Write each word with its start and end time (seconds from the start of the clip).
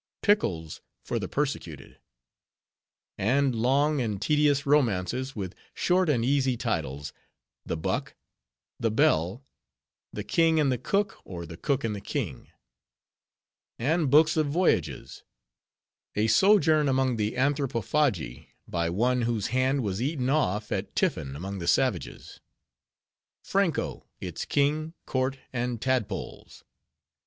"Pickles 0.23 0.81
for 1.05 1.19
the 1.19 1.27
Persecuted." 1.27 1.99
And 3.19 3.53
long 3.53 4.01
and 4.01 4.19
tedious 4.19 4.65
romances 4.65 5.35
with 5.35 5.53
short 5.75 6.09
and 6.09 6.25
easy 6.25 6.57
titles:— 6.57 7.13
"The 7.67 7.77
Buck." 7.77 8.15
"The 8.79 8.89
Belle." 8.89 9.45
"The 10.11 10.23
King 10.23 10.59
and 10.59 10.71
the 10.71 10.79
Cook, 10.79 11.19
or 11.23 11.45
the 11.45 11.55
Cook 11.55 11.83
and 11.83 11.95
the 11.95 12.01
King." 12.01 12.47
And 13.77 14.09
books 14.09 14.35
of 14.37 14.47
voyages:— 14.47 15.21
"A 16.15 16.25
Sojourn 16.25 16.87
among 16.89 17.17
the 17.17 17.33
Anthropophagi, 17.35 18.47
by 18.67 18.89
One 18.89 19.21
whose 19.21 19.47
Hand 19.53 19.83
was 19.83 20.01
eaten 20.01 20.31
off 20.31 20.71
at 20.71 20.95
Tiffin 20.95 21.35
among 21.35 21.59
the 21.59 21.67
Savages." 21.67 22.39
"Franko: 23.43 24.07
its 24.19 24.45
King, 24.45 24.95
Court, 25.05 25.37
and 25.53 25.79
Tadpoles." 25.79 26.63